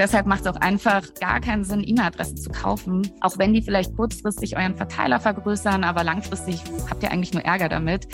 [0.00, 3.94] Deshalb macht es auch einfach gar keinen Sinn, E-Mail-Adressen zu kaufen, auch wenn die vielleicht
[3.94, 8.08] kurzfristig euren Verteiler vergrößern, aber langfristig habt ihr eigentlich nur Ärger damit.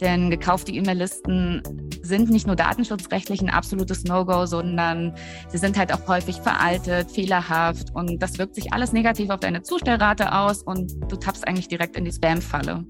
[0.00, 1.62] Denn gekaufte E-Mail-Listen
[2.02, 5.14] sind nicht nur datenschutzrechtlich ein absolutes No-Go, sondern
[5.46, 9.62] sie sind halt auch häufig veraltet, fehlerhaft und das wirkt sich alles negativ auf deine
[9.62, 12.84] Zustellrate aus und du tappst eigentlich direkt in die Spam-Falle.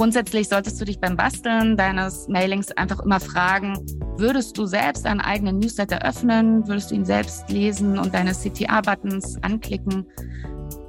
[0.00, 3.74] Grundsätzlich solltest du dich beim Basteln deines Mailings einfach immer fragen,
[4.16, 6.66] würdest du selbst einen eigenen Newsletter öffnen?
[6.66, 10.06] Würdest du ihn selbst lesen und deine CTA-Buttons anklicken?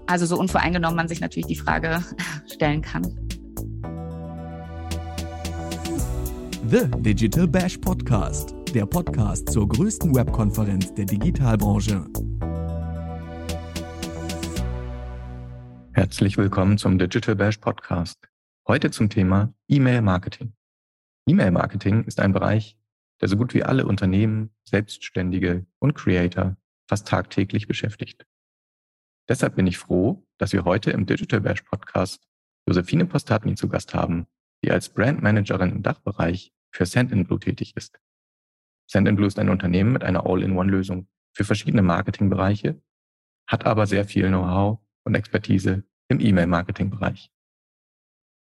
[0.08, 2.02] Also so unvoreingenommen man sich natürlich die Frage
[2.54, 3.04] stellen kann.
[6.70, 12.06] The Digital Bash Podcast, der Podcast zur größten Webkonferenz der Digitalbranche.
[15.92, 18.31] Herzlich willkommen zum Digital Bash Podcast.
[18.72, 20.54] Heute zum Thema E-Mail Marketing.
[21.28, 22.78] E-Mail Marketing ist ein Bereich,
[23.20, 26.56] der so gut wie alle Unternehmen, Selbstständige und Creator
[26.88, 28.26] fast tagtäglich beschäftigt.
[29.28, 32.26] Deshalb bin ich froh, dass wir heute im Digital Bash Podcast
[32.66, 34.26] Josephine Postatni zu Gast haben,
[34.64, 38.00] die als Brandmanagerin im Dachbereich für Send-in-Blue tätig ist.
[38.90, 42.82] Send-in-Blue ist ein Unternehmen mit einer All-in-One-Lösung für verschiedene Marketingbereiche,
[43.50, 47.34] hat aber sehr viel Know-how und Expertise im E-Mail-Marketing-Bereich.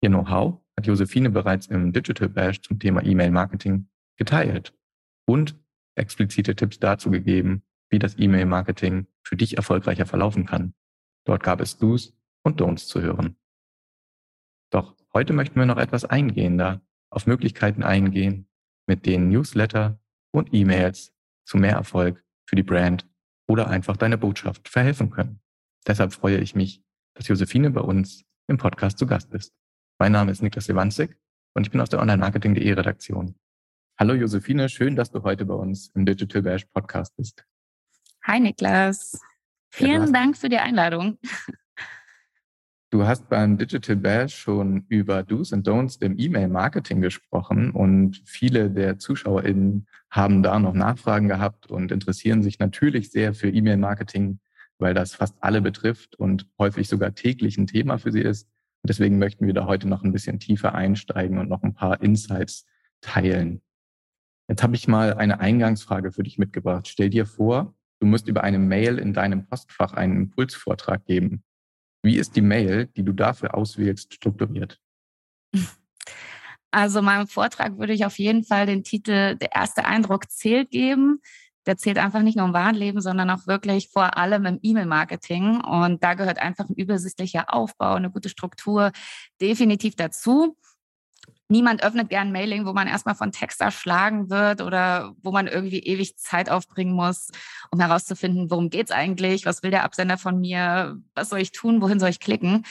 [0.03, 4.75] Ihr Know-how hat Josephine bereits im Digital Bash zum Thema E-Mail-Marketing geteilt
[5.27, 5.59] und
[5.95, 10.75] explizite Tipps dazu gegeben, wie das E-Mail-Marketing für dich erfolgreicher verlaufen kann.
[11.25, 13.37] Dort gab es Do's und Don'ts zu hören.
[14.71, 18.49] Doch heute möchten wir noch etwas eingehender auf Möglichkeiten eingehen,
[18.87, 20.01] mit denen Newsletter
[20.33, 21.13] und E-Mails
[21.45, 23.07] zu mehr Erfolg für die Brand
[23.49, 25.41] oder einfach deine Botschaft verhelfen können.
[25.87, 26.83] Deshalb freue ich mich,
[27.15, 29.53] dass Josephine bei uns im Podcast zu Gast ist.
[30.01, 31.15] Mein Name ist Niklas Lewandzig
[31.53, 33.35] und ich bin aus der Online-Marketing.de Redaktion.
[33.99, 37.45] Hallo Josephine, schön, dass du heute bei uns im Digital Bash Podcast bist.
[38.25, 39.21] Hi Niklas.
[39.69, 41.19] Vielen ja, Dank für die Einladung.
[42.89, 48.71] Du hast beim Digital Bash schon über Do's und Don'ts im E-Mail-Marketing gesprochen und viele
[48.71, 54.41] der ZuschauerInnen haben da noch Nachfragen gehabt und interessieren sich natürlich sehr für E-Mail-Marketing,
[54.79, 58.49] weil das fast alle betrifft und häufig sogar täglich ein Thema für sie ist.
[58.83, 62.67] Deswegen möchten wir da heute noch ein bisschen tiefer einsteigen und noch ein paar Insights
[63.01, 63.63] teilen.
[64.49, 66.89] Jetzt habe ich mal eine Eingangsfrage für dich mitgebracht.
[66.89, 71.45] Stell dir vor, du musst über eine Mail in deinem Postfach einen Impulsvortrag geben.
[72.03, 74.81] Wie ist die Mail, die du dafür auswählst, strukturiert?
[76.73, 81.21] Also meinem Vortrag würde ich auf jeden Fall den Titel Der erste Eindruck zählt geben.
[81.67, 85.61] Der zählt einfach nicht nur im Warenleben, sondern auch wirklich vor allem im E-Mail-Marketing.
[85.61, 88.93] Und da gehört einfach ein übersichtlicher Aufbau, eine gute Struktur
[89.41, 90.57] definitiv dazu
[91.51, 95.81] niemand öffnet gern Mailing, wo man erstmal von Text erschlagen wird oder wo man irgendwie
[95.81, 97.29] ewig Zeit aufbringen muss,
[97.71, 101.83] um herauszufinden, worum geht's eigentlich, was will der Absender von mir, was soll ich tun,
[101.83, 102.65] wohin soll ich klicken.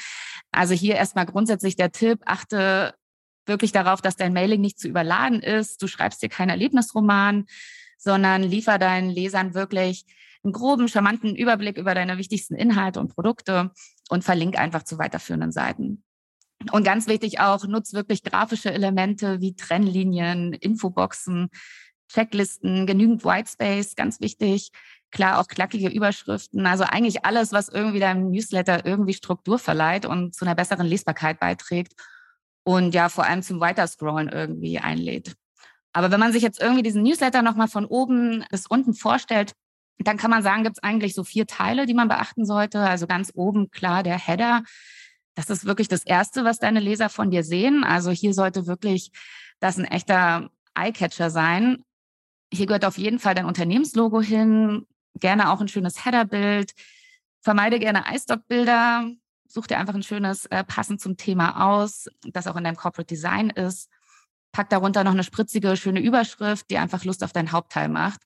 [0.52, 2.96] Also hier erstmal grundsätzlich der Tipp, achte
[3.46, 5.82] wirklich darauf, dass dein Mailing nicht zu überladen ist.
[5.82, 7.46] Du schreibst dir keinen Erlebnisroman,
[8.00, 10.06] sondern liefer deinen Lesern wirklich
[10.44, 13.72] einen groben, charmanten Überblick über deine wichtigsten Inhalte und Produkte
[14.10, 16.04] und verlink einfach zu weiterführenden Seiten.
[16.72, 21.50] Und ganz wichtig auch, nutzt wirklich grafische Elemente wie Trennlinien, Infoboxen,
[22.12, 24.72] Checklisten, genügend Whitespace, ganz wichtig.
[25.12, 26.66] Klar, auch knackige Überschriften.
[26.66, 31.40] Also eigentlich alles, was irgendwie deinem Newsletter irgendwie Struktur verleiht und zu einer besseren Lesbarkeit
[31.40, 31.94] beiträgt.
[32.64, 35.36] Und ja, vor allem zum Weiterscrollen irgendwie einlädt.
[35.94, 39.54] Aber wenn man sich jetzt irgendwie diesen Newsletter nochmal von oben bis unten vorstellt,
[39.98, 42.80] dann kann man sagen, gibt es eigentlich so vier Teile, die man beachten sollte.
[42.80, 44.64] Also ganz oben klar der Header
[45.40, 47.86] das ist wirklich das Erste, was deine Leser von dir sehen.
[47.86, 49.12] Also hier sollte wirklich
[49.62, 51.84] das ein echter Eyecatcher sein.
[52.52, 54.86] Hier gehört auf jeden Fall dein Unternehmenslogo hin,
[55.16, 56.74] gerne auch ein schönes Headerbild.
[57.40, 59.12] Vermeide gerne iStock-Bilder.
[59.48, 63.08] Such dir einfach ein schönes, äh, passend zum Thema aus, das auch in deinem Corporate
[63.08, 63.90] Design ist.
[64.52, 68.22] Pack darunter noch eine spritzige, schöne Überschrift, die einfach Lust auf dein Hauptteil macht.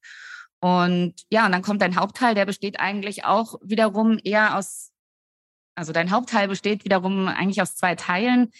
[0.61, 4.93] Und ja, und dann kommt dein Hauptteil, der besteht eigentlich auch wiederum eher aus
[5.75, 8.51] also dein Hauptteil besteht wiederum eigentlich aus zwei Teilen.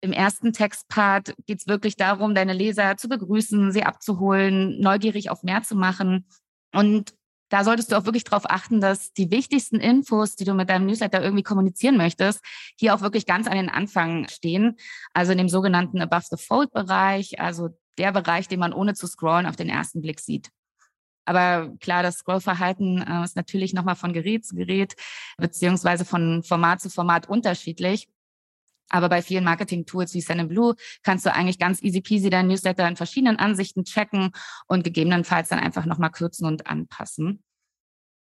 [0.00, 5.42] Im ersten Textpart geht es wirklich darum, deine Leser zu begrüßen, sie abzuholen, neugierig auf
[5.42, 6.26] mehr zu machen.
[6.72, 7.14] Und
[7.48, 10.86] da solltest du auch wirklich darauf achten, dass die wichtigsten Infos, die du mit deinem
[10.86, 12.40] Newsletter irgendwie kommunizieren möchtest,
[12.76, 14.76] hier auch wirklich ganz an den Anfang stehen.
[15.14, 19.06] Also in dem sogenannten Above the Fold Bereich, also der Bereich, den man ohne zu
[19.06, 20.50] scrollen auf den ersten Blick sieht.
[21.24, 24.94] Aber klar, das Scrollverhalten äh, ist natürlich nochmal von Gerät zu Gerät
[25.36, 28.08] beziehungsweise von Format zu Format unterschiedlich.
[28.88, 32.96] Aber bei vielen Marketing-Tools wie Sendinblue kannst du eigentlich ganz easy peasy deinen Newsletter in
[32.96, 34.32] verschiedenen Ansichten checken
[34.66, 37.42] und gegebenenfalls dann einfach nochmal kürzen und anpassen.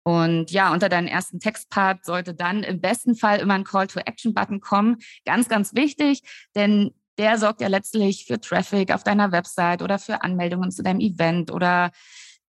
[0.05, 4.99] Und ja, unter deinen ersten Textpart sollte dann im besten Fall immer ein Call-to-Action-Button kommen.
[5.25, 6.21] Ganz, ganz wichtig,
[6.55, 11.01] denn der sorgt ja letztlich für Traffic auf deiner Website oder für Anmeldungen zu deinem
[11.01, 11.91] Event oder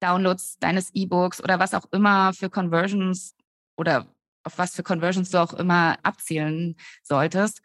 [0.01, 3.35] Downloads deines E-Books oder was auch immer für Conversions
[3.77, 4.07] oder
[4.43, 7.61] auf was für Conversions du auch immer abzielen solltest.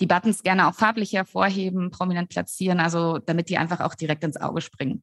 [0.00, 4.40] Die Buttons gerne auch farblich hervorheben, prominent platzieren, also damit die einfach auch direkt ins
[4.40, 5.02] Auge springen.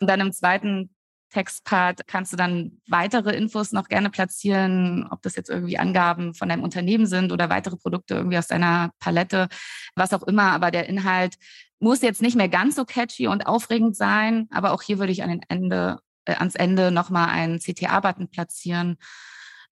[0.00, 0.90] Und dann im zweiten
[1.30, 6.48] Textpart kannst du dann weitere Infos noch gerne platzieren, ob das jetzt irgendwie Angaben von
[6.48, 9.48] deinem Unternehmen sind oder weitere Produkte irgendwie aus deiner Palette,
[9.94, 10.52] was auch immer.
[10.52, 11.36] Aber der Inhalt
[11.80, 14.48] muss jetzt nicht mehr ganz so catchy und aufregend sein.
[14.50, 18.96] Aber auch hier würde ich an den Ende, äh, ans Ende nochmal einen CTA-Button platzieren,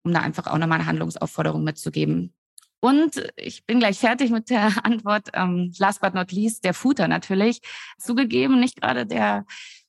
[0.03, 2.33] um da einfach auch nochmal eine Handlungsaufforderung mitzugeben.
[2.79, 5.29] Und ich bin gleich fertig mit der Antwort.
[5.33, 7.61] Ähm, last but not least, der Footer natürlich.
[7.97, 9.45] Zugegeben, nicht gerade der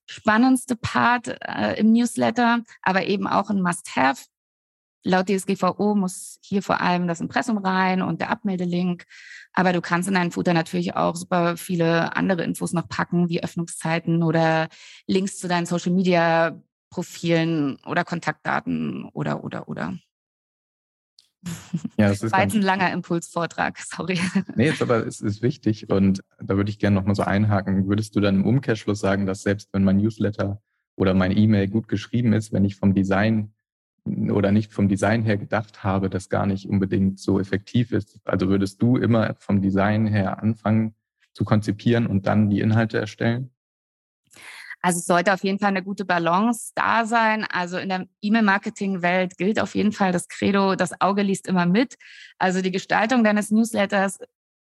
[0.07, 4.25] spannendste Part äh, im Newsletter, aber eben auch ein Must-Have.
[5.05, 9.05] Laut DSGVO muss hier vor allem das Impressum rein und der Abmeldelink.
[9.53, 13.43] Aber du kannst in deinen Footer natürlich auch super viele andere Infos noch packen, wie
[13.43, 14.69] Öffnungszeiten oder
[15.07, 16.61] Links zu deinen Social Media
[16.91, 19.99] Profilen oder Kontaktdaten oder, oder, oder.
[21.97, 24.19] Ja, das ist war jetzt ein langer Impulsvortrag, sorry.
[24.57, 27.89] Nee, jetzt aber es ist wichtig und da würde ich gerne nochmal so einhaken.
[27.89, 30.61] Würdest du dann im Umkehrschluss sagen, dass selbst wenn mein Newsletter
[30.97, 33.53] oder mein E-Mail gut geschrieben ist, wenn ich vom Design
[34.05, 38.21] oder nicht vom Design her gedacht habe, das gar nicht unbedingt so effektiv ist?
[38.25, 40.95] Also würdest du immer vom Design her anfangen
[41.33, 43.51] zu konzipieren und dann die Inhalte erstellen?
[44.81, 47.45] Also es sollte auf jeden Fall eine gute Balance da sein.
[47.45, 51.97] Also in der E-Mail-Marketing-Welt gilt auf jeden Fall das Credo, das Auge liest immer mit.
[52.39, 54.19] Also die Gestaltung deines Newsletters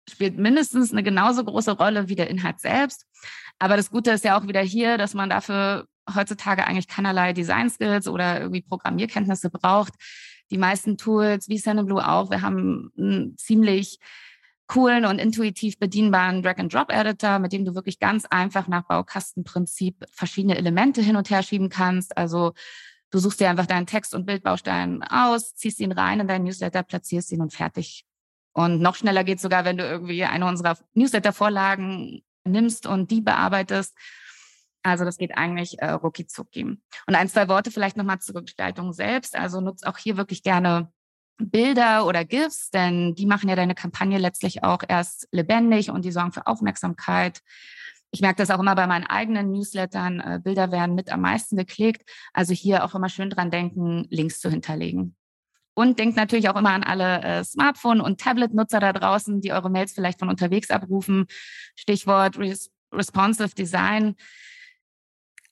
[0.10, 3.06] spielt mindestens eine genauso große Rolle wie der Inhalt selbst.
[3.60, 7.70] Aber das Gute ist ja auch wieder hier, dass man dafür heutzutage eigentlich keinerlei Design
[7.70, 9.94] Skills oder irgendwie Programmierkenntnisse braucht.
[10.50, 14.00] Die meisten Tools, wie Sendinblue auch, wir haben ein ziemlich
[14.68, 21.02] coolen und intuitiv bedienbaren Drag-and-Drop-Editor, mit dem du wirklich ganz einfach nach Baukastenprinzip verschiedene Elemente
[21.02, 22.18] hin und her schieben kannst.
[22.18, 22.54] Also
[23.10, 26.84] du suchst dir einfach deinen Text- und Bildbaustein aus, ziehst ihn rein in deinen Newsletter,
[26.84, 28.06] platzierst ihn und fertig.
[28.54, 33.96] Und noch schneller geht sogar, wenn du irgendwie eine unserer Newsletter-Vorlagen nimmst und die bearbeitest.
[34.84, 36.64] Also das geht eigentlich äh, rucki zucki.
[36.64, 36.82] Und
[37.16, 39.36] ein, zwei Worte vielleicht nochmal zur Gestaltung selbst.
[39.36, 40.92] Also nutzt auch hier wirklich gerne
[41.38, 46.12] Bilder oder GIFs, denn die machen ja deine Kampagne letztlich auch erst lebendig und die
[46.12, 47.42] sorgen für Aufmerksamkeit.
[48.12, 50.20] Ich merke das auch immer bei meinen eigenen Newslettern.
[50.20, 52.10] Äh, Bilder werden mit am meisten geklickt.
[52.34, 55.16] Also hier auch immer schön dran denken, Links zu hinterlegen.
[55.74, 59.70] Und denkt natürlich auch immer an alle äh, Smartphone- und Tablet-Nutzer da draußen, die eure
[59.70, 61.28] Mails vielleicht von unterwegs abrufen.
[61.76, 64.16] Stichwort Res Responsive Design.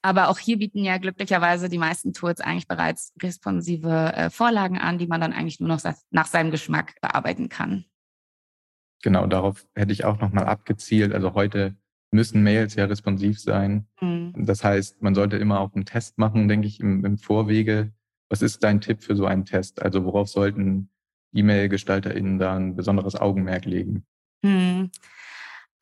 [0.05, 4.99] Aber auch hier bieten ja glücklicherweise die meisten Tools eigentlich bereits responsive äh, Vorlagen an,
[4.99, 5.81] die man dann eigentlich nur noch
[6.11, 7.85] nach seinem Geschmack bearbeiten kann.
[9.01, 11.11] Genau, darauf hätte ich auch nochmal abgezielt.
[11.11, 11.75] Also heute
[12.11, 13.87] müssen Mails ja responsiv sein.
[13.99, 14.35] Mhm.
[14.45, 17.91] Das heißt, man sollte immer auch einen Test machen, denke ich, im, im Vorwege.
[18.29, 19.81] Was ist dein Tipp für so einen Test?
[19.81, 20.91] Also worauf sollten
[21.33, 24.05] E-Mail-GestalterInnen da ein besonderes Augenmerk legen?
[24.43, 24.91] Mhm.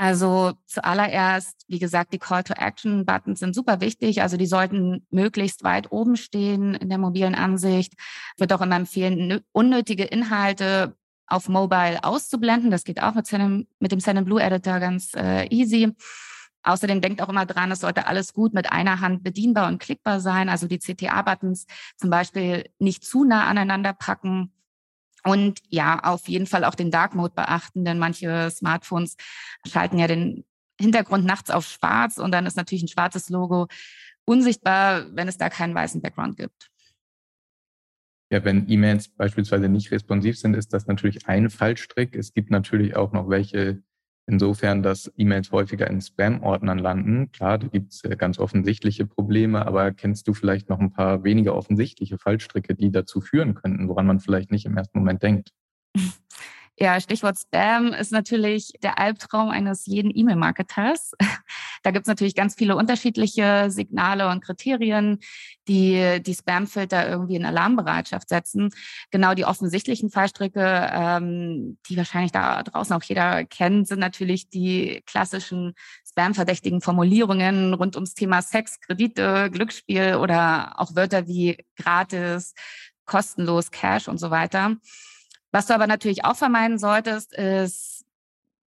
[0.03, 4.21] Also zuallererst, wie gesagt, die Call-to-Action-Buttons sind super wichtig.
[4.21, 7.93] Also die sollten möglichst weit oben stehen in der mobilen Ansicht.
[7.95, 12.69] Ich würde auch immer empfehlen, unnötige Inhalte auf Mobile auszublenden.
[12.69, 15.95] Das geht auch mit, Send mit dem Send Blue Editor ganz äh, easy.
[16.63, 20.19] Außerdem denkt auch immer dran, es sollte alles gut mit einer Hand bedienbar und klickbar
[20.19, 20.49] sein.
[20.49, 24.51] Also die CTA-Buttons zum Beispiel nicht zu nah aneinander packen
[25.25, 29.15] und ja, auf jeden Fall auch den Dark Mode beachten, denn manche Smartphones
[29.65, 30.43] schalten ja den
[30.79, 33.67] Hintergrund nachts auf schwarz und dann ist natürlich ein schwarzes Logo
[34.25, 36.69] unsichtbar, wenn es da keinen weißen Background gibt.
[38.31, 42.15] Ja, wenn E-Mails beispielsweise nicht responsiv sind, ist das natürlich ein Fallstrick.
[42.15, 43.83] Es gibt natürlich auch noch welche,
[44.25, 47.31] insofern, dass E-Mails häufiger in Spam-Ordnern landen.
[47.31, 51.23] Klar, da gibt es äh, ganz offensichtliche Probleme, aber kennst du vielleicht noch ein paar
[51.23, 55.51] weniger offensichtliche Fallstricke, die dazu führen könnten, woran man vielleicht nicht im ersten Moment denkt?
[56.79, 61.11] Ja, Stichwort Spam ist natürlich der Albtraum eines jeden E-Mail-Marketers.
[61.85, 65.19] Da gibt es natürlich ganz viele unterschiedliche Signale und Kriterien,
[65.67, 68.69] die die Spam-Filter irgendwie in Alarmbereitschaft setzen.
[69.11, 75.03] Genau die offensichtlichen Fallstricke, ähm, die wahrscheinlich da draußen auch jeder kennt, sind natürlich die
[75.05, 75.73] klassischen
[76.07, 82.53] Spam-verdächtigen Formulierungen rund ums Thema Sex, Kredite, Glücksspiel oder auch Wörter wie gratis,
[83.05, 84.77] kostenlos, Cash und so weiter.
[85.53, 88.05] Was du aber natürlich auch vermeiden solltest, ist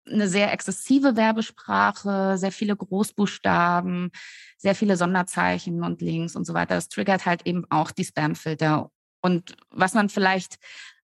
[0.06, 4.10] eine sehr exzessive Werbesprache, sehr viele Großbuchstaben,
[4.58, 6.74] sehr viele Sonderzeichen und Links und so weiter.
[6.74, 8.90] Das triggert halt eben auch die Spamfilter.
[9.22, 10.58] Und was man vielleicht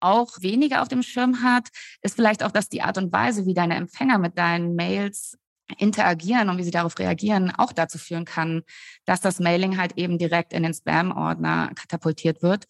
[0.00, 1.68] auch weniger auf dem Schirm hat,
[2.02, 5.36] ist vielleicht auch, dass die Art und Weise, wie deine Empfänger mit deinen Mails
[5.76, 8.62] interagieren und wie sie darauf reagieren, auch dazu führen kann,
[9.04, 12.66] dass das Mailing halt eben direkt in den Spam-Ordner katapultiert wird.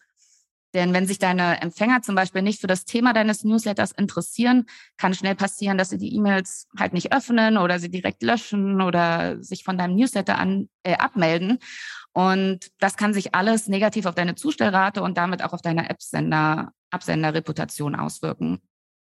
[0.74, 4.66] Denn wenn sich deine Empfänger zum Beispiel nicht für das Thema deines Newsletters interessieren,
[4.98, 9.42] kann schnell passieren, dass sie die E-Mails halt nicht öffnen oder sie direkt löschen oder
[9.42, 11.58] sich von deinem Newsletter an, äh, abmelden.
[12.12, 15.88] Und das kann sich alles negativ auf deine Zustellrate und damit auch auf deine
[16.90, 18.60] Absenderreputation auswirken.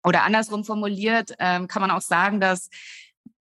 [0.04, 2.70] Oder andersrum formuliert, ähm, kann man auch sagen, dass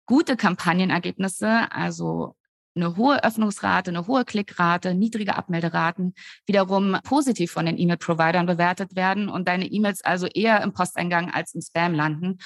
[0.06, 2.36] gute Kampagnenergebnisse, also
[2.76, 6.14] eine hohe Öffnungsrate, eine hohe Klickrate, niedrige Abmelderaten
[6.46, 11.56] wiederum positiv von den E-Mail-Providern bewertet werden und deine E-Mails also eher im Posteingang als
[11.56, 12.40] im Spam landen.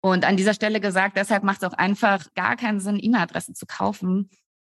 [0.00, 3.64] Und an dieser Stelle gesagt, deshalb macht es auch einfach gar keinen Sinn, E-Mail-Adressen zu
[3.64, 4.28] kaufen,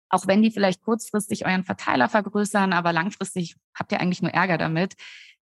[0.10, 4.58] auch wenn die vielleicht kurzfristig euren Verteiler vergrößern, aber langfristig habt ihr eigentlich nur Ärger
[4.58, 4.96] damit.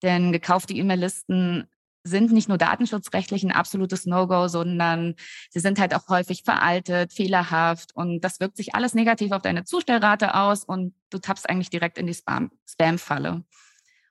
[0.03, 1.67] Denn gekaufte E-Mail-Listen
[2.03, 5.15] sind nicht nur datenschutzrechtlich ein absolutes No-Go, sondern
[5.51, 9.65] sie sind halt auch häufig veraltet, fehlerhaft und das wirkt sich alles negativ auf deine
[9.65, 13.45] Zustellrate aus und du tappst eigentlich direkt in die Spam-Falle.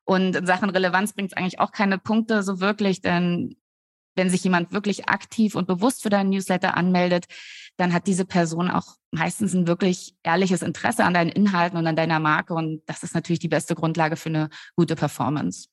[0.05, 3.55] Und in Sachen Relevanz bringt es eigentlich auch keine Punkte so wirklich, denn
[4.15, 7.25] wenn sich jemand wirklich aktiv und bewusst für deinen Newsletter anmeldet,
[7.77, 11.95] dann hat diese Person auch meistens ein wirklich ehrliches Interesse an deinen Inhalten und an
[11.95, 12.53] deiner Marke.
[12.53, 15.69] Und das ist natürlich die beste Grundlage für eine gute Performance.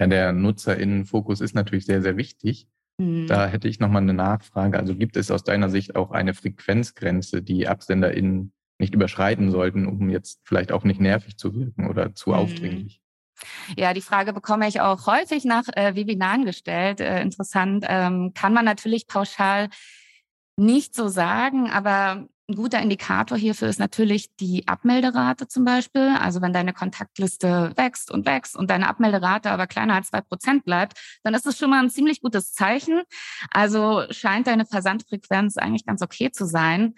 [0.00, 2.66] Ja, der Nutzerinnenfokus ist natürlich sehr, sehr wichtig.
[2.98, 3.26] Mhm.
[3.26, 4.78] Da hätte ich nochmal eine Nachfrage.
[4.78, 10.10] Also gibt es aus deiner Sicht auch eine Frequenzgrenze, die AbsenderInnen nicht überschreiten sollten, um
[10.10, 12.36] jetzt vielleicht auch nicht nervig zu wirken oder zu mhm.
[12.36, 13.00] aufdringlich?
[13.76, 17.00] Ja, die Frage bekomme ich auch häufig nach äh, Webinaren gestellt.
[17.00, 17.84] Äh, interessant.
[17.88, 19.68] Ähm, kann man natürlich pauschal
[20.56, 26.16] nicht so sagen, aber ein guter Indikator hierfür ist natürlich die Abmelderate zum Beispiel.
[26.20, 30.64] Also wenn deine Kontaktliste wächst und wächst und deine Abmelderate aber kleiner als zwei Prozent
[30.64, 33.02] bleibt, dann ist das schon mal ein ziemlich gutes Zeichen.
[33.50, 36.94] Also scheint deine Versandfrequenz eigentlich ganz okay zu sein.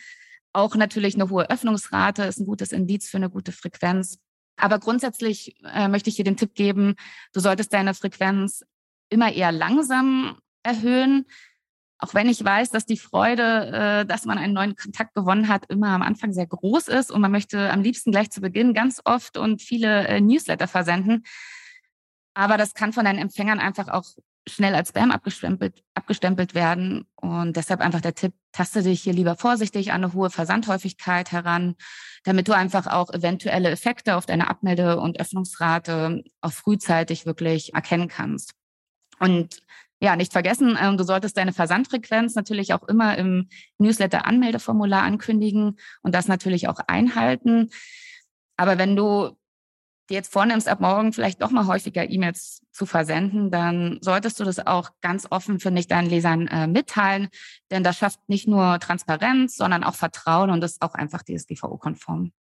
[0.53, 4.19] Auch natürlich eine hohe Öffnungsrate ist ein gutes Indiz für eine gute Frequenz.
[4.57, 6.95] Aber grundsätzlich äh, möchte ich hier den Tipp geben,
[7.33, 8.65] du solltest deine Frequenz
[9.11, 11.27] immer eher langsam erhöhen
[12.05, 15.65] auch wenn ich weiß, dass die Freude, äh, dass man einen neuen Kontakt gewonnen hat,
[15.71, 19.01] immer am Anfang sehr groß ist und man möchte am liebsten gleich zu Beginn ganz
[19.07, 21.25] oft und viele äh, Newsletter versenden.
[22.35, 24.05] Aber das kann von deinen Empfängern einfach auch
[24.47, 27.07] schnell als Spam abgestempelt, abgestempelt werden.
[27.17, 31.75] Und deshalb einfach der Tipp, taste dich hier lieber vorsichtig an eine hohe Versandhäufigkeit heran,
[32.25, 38.09] damit du einfach auch eventuelle Effekte auf deine Abmelde- und Öffnungsrate auch frühzeitig wirklich erkennen
[38.09, 38.53] kannst.
[39.21, 39.63] Und
[40.05, 46.15] ja, nicht vergessen, ähm, du solltest deine Versandfrequenz natürlich auch immer im Newsletter-Anmeldeformular ankündigen und
[46.15, 47.71] das natürlich auch einhalten.
[48.59, 49.31] Aber wenn du
[50.11, 54.45] dir jetzt vornimmst, ab morgen vielleicht doch mal häufiger E-Mails zu versenden, dann solltest du
[54.45, 57.29] das auch ganz offen, finde ich, deinen Lesern äh, mitteilen.
[57.71, 62.31] Denn das schafft nicht nur Transparenz, sondern auch Vertrauen und ist auch einfach DSGVO-konform.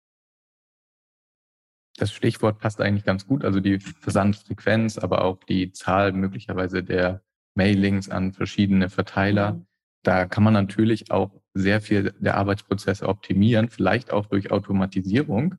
[1.96, 3.42] Das Stichwort passt eigentlich ganz gut.
[3.42, 7.22] Also die Versandfrequenz, aber auch die Zahl möglicherweise der
[7.54, 9.54] Mailings an verschiedene Verteiler.
[9.54, 9.66] Mhm.
[10.02, 15.54] Da kann man natürlich auch sehr viel der Arbeitsprozesse optimieren, vielleicht auch durch Automatisierung.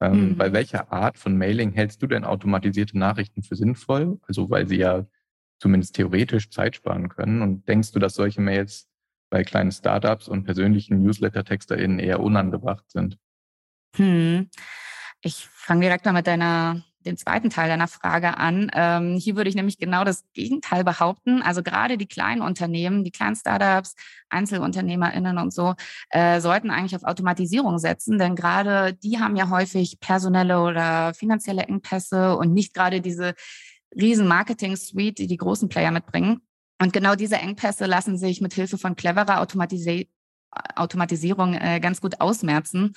[0.00, 0.36] Ähm, mhm.
[0.36, 4.18] Bei welcher Art von Mailing hältst du denn automatisierte Nachrichten für sinnvoll?
[4.26, 5.06] Also weil sie ja
[5.58, 7.40] zumindest theoretisch Zeit sparen können.
[7.40, 8.88] Und denkst du, dass solche Mails
[9.30, 13.18] bei kleinen Startups und persönlichen Newsletter-TexterInnen eher unangebracht sind?
[13.96, 14.50] Hm.
[15.22, 18.70] Ich fange direkt mal mit deiner den zweiten Teil deiner Frage an.
[18.74, 21.42] Ähm, hier würde ich nämlich genau das Gegenteil behaupten.
[21.42, 23.94] Also gerade die kleinen Unternehmen, die kleinen Startups,
[24.28, 25.74] EinzelunternehmerInnen und so,
[26.10, 31.62] äh, sollten eigentlich auf Automatisierung setzen, denn gerade die haben ja häufig personelle oder finanzielle
[31.62, 33.34] Engpässe und nicht gerade diese
[33.94, 36.40] riesen Marketing-Suite, die die großen Player mitbringen.
[36.82, 40.10] Und genau diese Engpässe lassen sich mit Hilfe von cleverer Automatisi
[40.74, 42.94] Automatisierung äh, ganz gut ausmerzen.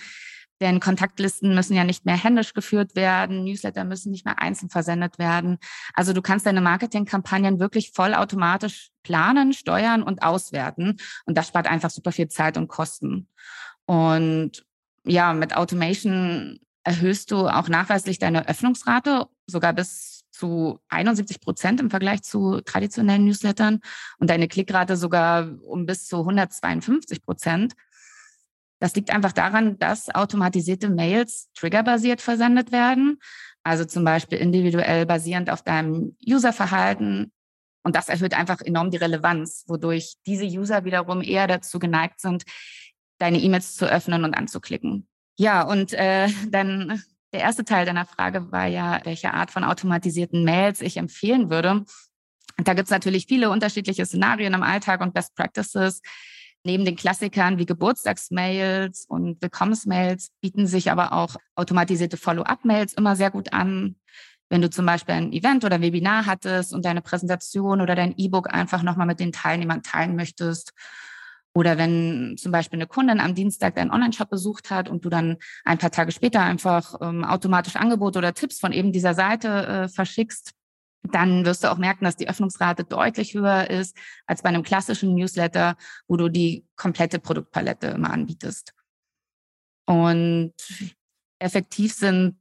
[0.62, 5.20] Denn Kontaktlisten müssen ja nicht mehr händisch geführt werden, Newsletter müssen nicht mehr einzeln versendet
[5.20, 5.58] werden.
[5.94, 10.98] Also du kannst deine Marketingkampagnen wirklich vollautomatisch planen, steuern und auswerten.
[11.26, 13.28] Und das spart einfach super viel Zeit und Kosten.
[13.86, 14.66] Und
[15.06, 21.90] ja, mit Automation erhöhst du auch nachweislich deine Öffnungsrate sogar bis zu 71 Prozent im
[21.90, 23.82] Vergleich zu traditionellen Newslettern
[24.20, 27.74] und deine Klickrate sogar um bis zu 152 Prozent.
[28.80, 33.20] Das liegt einfach daran, dass automatisierte Mails triggerbasiert versendet werden.
[33.64, 37.32] Also zum Beispiel individuell basierend auf deinem Userverhalten
[37.84, 42.44] Und das erhöht einfach enorm die Relevanz, wodurch diese User wiederum eher dazu geneigt sind,
[43.20, 45.08] deine E-Mails zu öffnen und anzuklicken.
[45.38, 50.44] Ja, und äh, dann der erste Teil deiner Frage war ja, welche Art von automatisierten
[50.44, 51.86] Mails ich empfehlen würde.
[52.58, 56.02] Da gibt es natürlich viele unterschiedliche Szenarien im Alltag und Best Practices.
[56.64, 63.32] Neben den Klassikern wie Geburtstagsmails und Willkommensmails bieten sich aber auch automatisierte Follow-up-Mails immer sehr
[63.32, 63.96] gut an.
[64.50, 68.52] Wenn du zum Beispiel ein Event oder Webinar hattest und deine Präsentation oder dein E-Book
[68.54, 70.74] einfach nochmal mit den Teilnehmern teilen möchtest.
[71.54, 75.38] Oder wenn zum Beispiel eine Kundin am Dienstag deinen Online-Shop besucht hat und du dann
[75.66, 79.88] ein paar Tage später einfach ähm, automatisch Angebote oder Tipps von eben dieser Seite äh,
[79.88, 80.54] verschickst,
[81.04, 85.16] dann wirst du auch merken, dass die Öffnungsrate deutlich höher ist als bei einem klassischen
[85.16, 85.76] Newsletter,
[86.08, 88.74] wo du die komplette Produktpalette immer anbietest.
[89.86, 90.54] Und
[91.40, 92.40] effektiv sind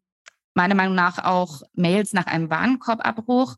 [0.54, 3.56] meiner Meinung nach auch Mails nach einem Warenkorbabbruch.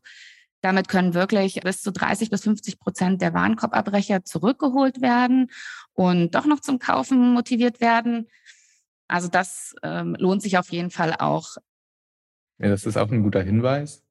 [0.61, 5.49] Damit können wirklich bis zu 30 bis 50 Prozent der Warenkorbabbrecher zurückgeholt werden
[5.93, 8.27] und doch noch zum Kaufen motiviert werden.
[9.07, 11.57] Also das ähm, lohnt sich auf jeden Fall auch.
[12.59, 14.03] Ja, das ist auch ein guter Hinweis.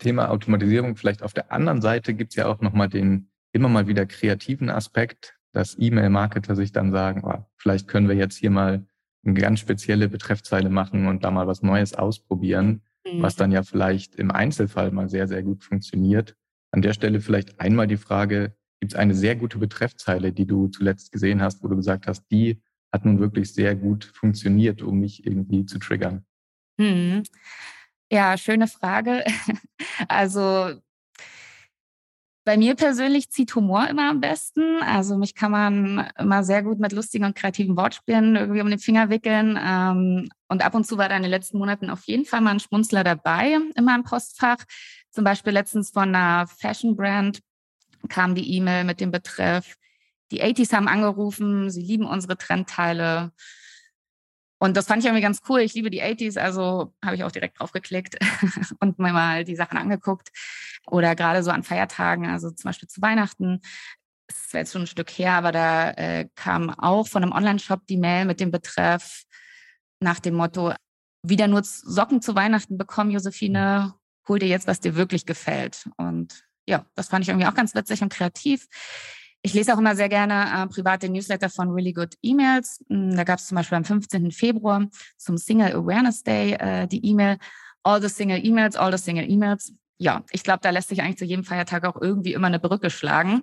[0.00, 0.96] Thema Automatisierung.
[0.96, 4.70] Vielleicht auf der anderen Seite gibt es ja auch nochmal den immer mal wieder kreativen
[4.70, 8.86] Aspekt, dass E-Mail-Marketer sich dann sagen, oh, vielleicht können wir jetzt hier mal
[9.24, 13.22] eine ganz spezielle Betreffzeile machen und da mal was Neues ausprobieren, mhm.
[13.22, 16.36] was dann ja vielleicht im Einzelfall mal sehr, sehr gut funktioniert.
[16.72, 20.68] An der Stelle vielleicht einmal die Frage, gibt es eine sehr gute Betreffzeile, die du
[20.68, 25.00] zuletzt gesehen hast, wo du gesagt hast, die hat nun wirklich sehr gut funktioniert, um
[25.00, 26.24] mich irgendwie zu triggern?
[26.78, 27.24] Mhm.
[28.10, 29.24] Ja, schöne Frage.
[30.08, 30.80] Also
[32.44, 34.82] bei mir persönlich zieht Humor immer am besten.
[34.82, 38.78] Also mich kann man immer sehr gut mit lustigen und kreativen Wortspielen irgendwie um den
[38.78, 39.58] Finger wickeln.
[39.62, 42.52] Ähm, und ab und zu war da in den letzten Monaten auf jeden Fall mal
[42.52, 44.58] ein Schmunzler dabei in meinem Postfach.
[45.10, 47.40] Zum Beispiel letztens von einer Fashion-Brand
[48.08, 49.76] kam die E-Mail mit dem Betreff,
[50.32, 53.32] die 80s haben angerufen, sie lieben unsere Trendteile.
[54.62, 55.60] Und das fand ich irgendwie ganz cool.
[55.60, 58.18] Ich liebe die 80s, also habe ich auch direkt drauf geklickt
[58.80, 60.28] und mir mal die Sachen angeguckt.
[60.86, 63.62] Oder gerade so an Feiertagen, also zum Beispiel zu Weihnachten.
[64.26, 67.86] Das ist jetzt schon ein Stück her, aber da äh, kam auch von einem Online-Shop
[67.88, 69.24] die Mail mit dem Betreff
[69.98, 70.74] nach dem Motto,
[71.22, 73.94] wieder nur Socken zu Weihnachten bekommen, Josephine,
[74.28, 75.88] hol dir jetzt, was dir wirklich gefällt.
[75.96, 78.68] Und ja, das fand ich irgendwie auch ganz witzig und kreativ.
[79.42, 82.84] Ich lese auch immer sehr gerne äh, private Newsletter von Really Good Emails.
[82.88, 84.30] Hm, da gab es zum Beispiel am 15.
[84.32, 87.38] Februar zum Single Awareness Day äh, die E-Mail
[87.82, 89.72] All the Single Emails, All the Single Emails.
[89.98, 92.90] Ja, ich glaube, da lässt sich eigentlich zu jedem Feiertag auch irgendwie immer eine Brücke
[92.90, 93.42] schlagen.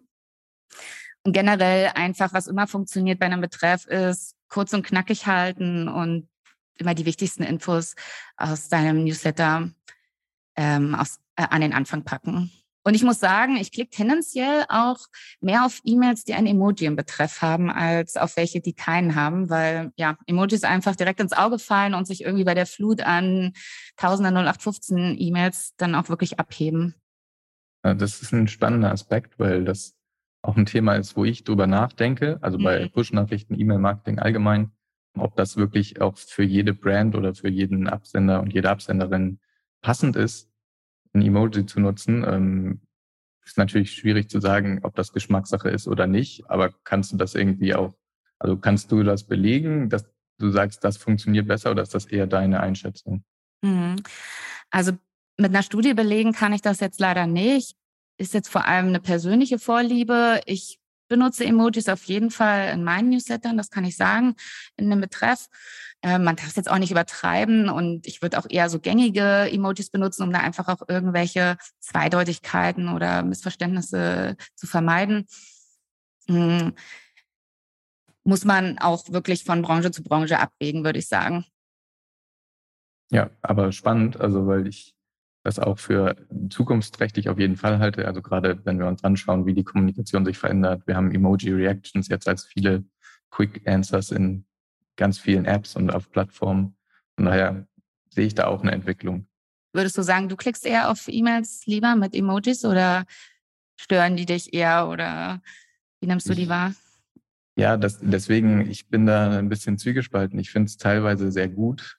[1.23, 6.29] Und generell einfach, was immer funktioniert bei einem Betreff, ist kurz und knackig halten und
[6.77, 7.95] immer die wichtigsten Infos
[8.37, 9.69] aus deinem Newsletter
[10.55, 12.51] ähm, aus, äh, an den Anfang packen.
[12.87, 14.97] Und ich muss sagen, ich klicke tendenziell auch
[15.41, 19.49] mehr auf E-Mails, die ein Emoji im Betreff haben, als auf welche, die keinen haben,
[19.49, 23.51] weil ja, Emojis einfach direkt ins Auge fallen und sich irgendwie bei der Flut an
[23.97, 26.95] Tausender 0815 E-Mails dann auch wirklich abheben.
[27.81, 29.93] Das ist ein spannender Aspekt, weil das
[30.41, 32.91] auch ein Thema ist, wo ich drüber nachdenke, also bei mhm.
[32.91, 34.71] Push-Nachrichten, E-Mail-Marketing allgemein,
[35.17, 39.39] ob das wirklich auch für jede Brand oder für jeden Absender und jede Absenderin
[39.81, 40.46] passend ist
[41.17, 42.23] ein Emoji zu nutzen.
[42.27, 42.81] Ähm,
[43.45, 47.33] ist natürlich schwierig zu sagen, ob das Geschmackssache ist oder nicht, aber kannst du das
[47.33, 47.93] irgendwie auch,
[48.39, 50.05] also kannst du das belegen, dass
[50.37, 53.23] du sagst, das funktioniert besser oder ist das eher deine Einschätzung?
[53.61, 53.95] Mhm.
[54.69, 54.91] Also
[55.37, 57.75] mit einer Studie belegen kann ich das jetzt leider nicht.
[58.17, 60.41] Ist jetzt vor allem eine persönliche Vorliebe.
[60.45, 64.35] Ich benutze Emojis auf jeden Fall in meinen Newslettern, das kann ich sagen,
[64.75, 65.47] in dem Betreff.
[66.01, 69.49] Äh, man darf es jetzt auch nicht übertreiben und ich würde auch eher so gängige
[69.51, 75.25] Emojis benutzen, um da einfach auch irgendwelche Zweideutigkeiten oder Missverständnisse zu vermeiden.
[76.27, 76.73] Hm.
[78.23, 81.45] Muss man auch wirklich von Branche zu Branche abwägen, würde ich sagen.
[83.09, 84.96] Ja, aber spannend, also weil ich
[85.47, 86.17] das auch für
[86.49, 88.05] zukunftsträchtig auf jeden Fall halte.
[88.05, 90.83] Also gerade wenn wir uns anschauen, wie die Kommunikation sich verändert.
[90.85, 92.83] Wir haben Emoji Reactions jetzt als viele
[93.31, 94.45] Quick Answers in
[94.97, 96.75] ganz vielen Apps und auf Plattformen.
[97.15, 97.65] Von daher
[98.09, 99.25] sehe ich da auch eine Entwicklung.
[99.71, 103.05] Würdest du sagen, du klickst eher auf E-Mails lieber mit Emojis oder
[103.79, 105.41] stören die dich eher oder
[106.01, 106.73] wie nimmst du die wahr?
[107.55, 110.37] Ja, das, deswegen, ich bin da ein bisschen zwiegespalten.
[110.39, 111.97] Ich finde es teilweise sehr gut,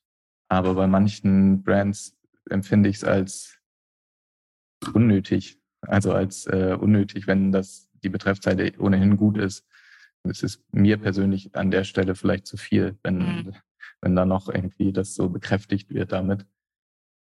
[0.49, 2.18] aber bei manchen Brands
[2.51, 3.59] empfinde ich es als
[4.93, 5.61] unnötig.
[5.81, 9.67] Also als äh, unnötig, wenn das die Betreffzeile ohnehin gut ist.
[10.25, 13.55] Es ist mir persönlich an der Stelle vielleicht zu viel, wenn, mhm.
[14.01, 16.47] wenn da noch irgendwie das so bekräftigt wird damit.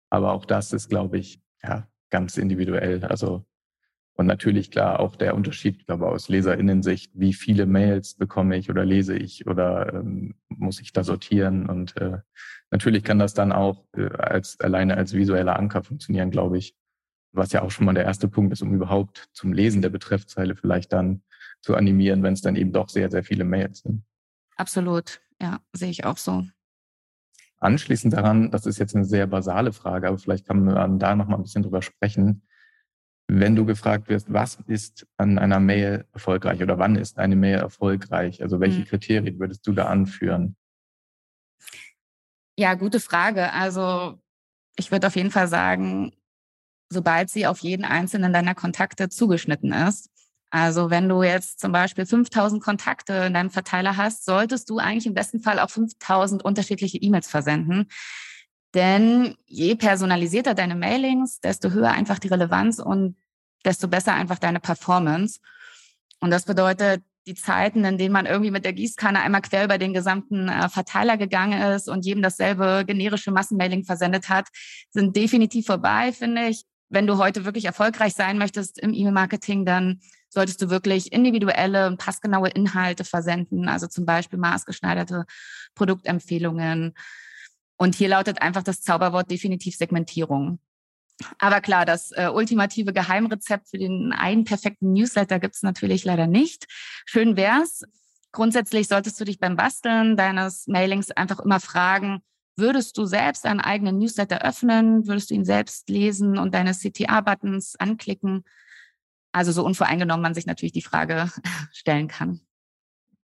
[0.09, 3.03] Aber auch das ist, glaube ich, ja, ganz individuell.
[3.03, 3.45] Also
[4.17, 8.67] Und natürlich klar auch der Unterschied, ich glaube aus Leserinnensicht, wie viele Mails bekomme ich
[8.71, 11.69] oder lese ich oder ähm, muss ich da sortieren.
[11.69, 12.17] Und äh,
[12.71, 16.75] natürlich kann das dann auch äh, als alleine als visueller Anker funktionieren, glaube ich.
[17.31, 20.55] Was ja auch schon mal der erste Punkt ist, um überhaupt zum Lesen der Betreffzeile
[20.55, 21.21] vielleicht dann
[21.61, 24.03] zu animieren, wenn es dann eben doch sehr, sehr viele Mails sind.
[24.55, 26.43] Absolut, ja, sehe ich auch so.
[27.59, 31.27] Anschließend daran, das ist jetzt eine sehr basale Frage, aber vielleicht kann man da noch
[31.27, 32.41] mal ein bisschen drüber sprechen.
[33.29, 37.59] Wenn du gefragt wirst, was ist an einer Mail erfolgreich oder wann ist eine Mail
[37.59, 38.41] erfolgreich?
[38.41, 38.85] Also welche mhm.
[38.85, 40.55] Kriterien würdest du da anführen?
[42.57, 43.51] Ja, gute Frage.
[43.51, 44.19] Also
[44.77, 46.13] ich würde auf jeden Fall sagen,
[46.89, 50.09] sobald sie auf jeden einzelnen deiner Kontakte zugeschnitten ist.
[50.49, 55.05] Also wenn du jetzt zum Beispiel 5000 Kontakte in deinem Verteiler hast, solltest du eigentlich
[55.05, 57.87] im besten Fall auch 5000 unterschiedliche E-Mails versenden.
[58.73, 63.15] Denn je personalisierter deine Mailings, desto höher einfach die Relevanz und
[63.65, 65.39] desto besser einfach deine Performance.
[66.19, 69.77] Und das bedeutet, die Zeiten, in denen man irgendwie mit der Gießkanne einmal quer über
[69.77, 74.47] den gesamten äh, Verteiler gegangen ist und jedem dasselbe generische Massenmailing versendet hat,
[74.89, 76.63] sind definitiv vorbei, finde ich.
[76.89, 79.99] Wenn du heute wirklich erfolgreich sein möchtest im E-Mail-Marketing, dann
[80.29, 85.25] solltest du wirklich individuelle und passgenaue Inhalte versenden, also zum Beispiel maßgeschneiderte
[85.75, 86.93] Produktempfehlungen.
[87.77, 90.59] Und hier lautet einfach das Zauberwort definitiv Segmentierung.
[91.39, 96.27] Aber klar, das äh, ultimative Geheimrezept für den einen perfekten Newsletter gibt es natürlich leider
[96.27, 96.65] nicht.
[97.05, 97.83] Schön wär's.
[98.31, 102.21] Grundsätzlich solltest du dich beim Basteln deines Mailings einfach immer fragen,
[102.57, 105.07] würdest du selbst einen eigenen Newsletter öffnen?
[105.07, 108.43] Würdest du ihn selbst lesen und deine CTA-Buttons anklicken?
[109.31, 111.31] Also so unvoreingenommen man sich natürlich die Frage
[111.71, 112.41] stellen kann.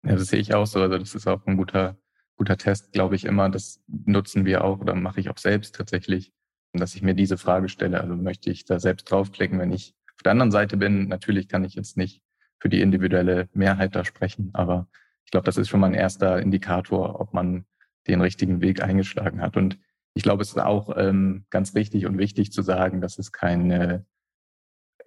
[0.04, 0.82] Ja, das sehe ich auch so.
[0.82, 1.98] Also das ist auch ein guter,
[2.40, 3.50] guter Test, glaube ich immer.
[3.50, 6.34] Das nutzen wir auch oder mache ich auch selbst tatsächlich
[6.74, 8.02] dass ich mir diese Frage stelle.
[8.02, 11.08] Also möchte ich da selbst draufklicken, wenn ich auf der anderen Seite bin.
[11.08, 12.22] Natürlich kann ich jetzt nicht
[12.60, 14.88] für die individuelle Mehrheit da sprechen, aber
[15.26, 17.66] ich glaube, das ist schon mal ein erster Indikator, ob man
[18.08, 19.56] den richtigen Weg eingeschlagen hat.
[19.56, 19.80] Und
[20.14, 24.06] ich glaube, es ist auch ähm, ganz richtig und wichtig zu sagen, dass es keine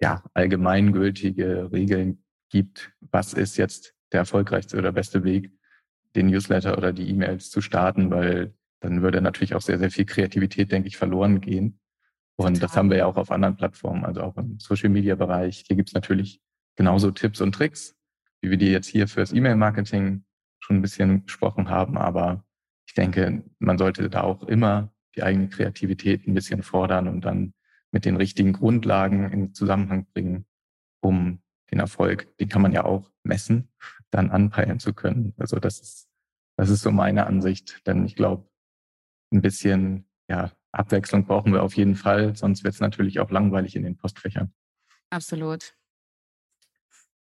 [0.01, 5.51] ja, allgemeingültige Regeln gibt, was ist jetzt der erfolgreichste oder beste Weg,
[6.15, 10.05] den Newsletter oder die E-Mails zu starten, weil dann würde natürlich auch sehr, sehr viel
[10.05, 11.79] Kreativität, denke ich, verloren gehen.
[12.35, 12.59] Und Total.
[12.59, 15.63] das haben wir ja auch auf anderen Plattformen, also auch im Social-Media-Bereich.
[15.67, 16.41] Hier gibt es natürlich
[16.75, 17.95] genauso Tipps und Tricks,
[18.41, 20.23] wie wir die jetzt hier fürs E-Mail-Marketing
[20.59, 21.97] schon ein bisschen gesprochen haben.
[21.97, 22.43] Aber
[22.87, 27.53] ich denke, man sollte da auch immer die eigene Kreativität ein bisschen fordern und dann
[27.91, 30.45] mit den richtigen Grundlagen in Zusammenhang bringen,
[31.01, 31.39] um
[31.71, 33.69] den Erfolg, den kann man ja auch messen,
[34.13, 35.33] dann anpeilen zu können.
[35.37, 36.09] Also das ist,
[36.57, 38.47] das ist so meine Ansicht, denn ich glaube,
[39.31, 43.75] ein bisschen ja, Abwechslung brauchen wir auf jeden Fall, sonst wird es natürlich auch langweilig
[43.75, 44.53] in den Postfächern.
[45.09, 45.75] Absolut.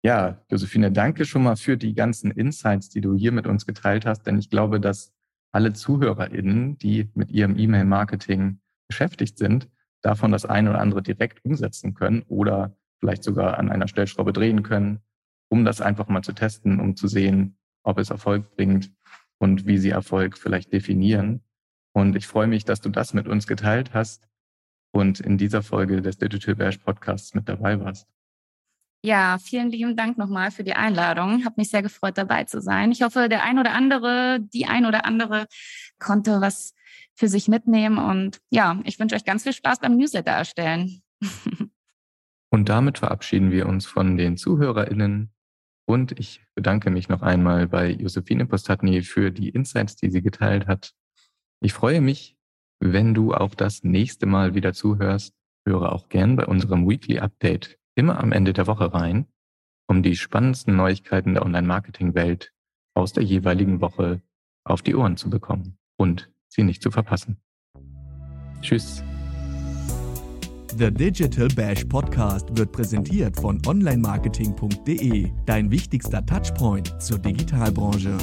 [0.02, 4.06] Ja, Josephine, danke schon mal für die ganzen Insights, die du hier mit uns geteilt
[4.06, 5.14] hast, denn ich glaube, dass
[5.52, 9.68] alle ZuhörerInnen, die mit ihrem E-Mail-Marketing beschäftigt sind,
[10.02, 14.64] davon das eine oder andere direkt umsetzen können oder vielleicht sogar an einer Stellschraube drehen
[14.64, 15.02] können,
[15.50, 18.92] um das einfach mal zu testen, um zu sehen, ob es Erfolg bringt
[19.40, 21.42] und wie sie Erfolg vielleicht definieren.
[21.94, 24.28] Und ich freue mich, dass du das mit uns geteilt hast
[24.92, 28.08] und in dieser Folge des Digital Bash Podcasts mit dabei warst.
[29.02, 31.46] Ja, vielen lieben Dank nochmal für die Einladung.
[31.46, 32.92] Hat mich sehr gefreut, dabei zu sein.
[32.92, 35.48] Ich hoffe, der ein oder andere, die ein oder andere
[36.00, 36.74] konnte was
[37.16, 37.98] für sich mitnehmen.
[37.98, 41.02] Und ja, ich wünsche euch ganz viel Spaß beim Newsletter erstellen.
[42.50, 45.32] und damit verabschieden wir uns von den ZuhörerInnen.
[45.90, 50.68] Und ich bedanke mich noch einmal bei Josephine Postatny für die Insights, die sie geteilt
[50.68, 50.94] hat.
[51.62, 52.38] Ich freue mich,
[52.80, 55.34] wenn du auch das nächste Mal wieder zuhörst.
[55.66, 59.26] Höre auch gern bei unserem Weekly Update immer am Ende der Woche rein,
[59.88, 62.54] um die spannendsten Neuigkeiten der Online-Marketing-Welt
[62.94, 64.22] aus der jeweiligen Woche
[64.64, 67.42] auf die Ohren zu bekommen und sie nicht zu verpassen.
[68.62, 69.04] Tschüss.
[70.80, 78.18] The Digital Bash Podcast wird präsentiert von onlinemarketing.de, dein wichtigster Touchpoint zur Digitalbranche.